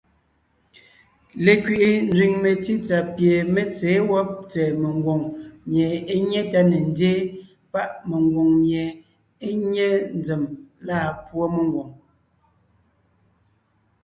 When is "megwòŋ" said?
4.81-5.21